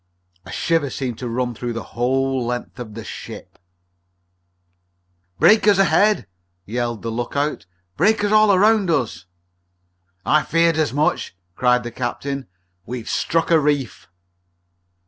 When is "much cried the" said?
10.91-11.91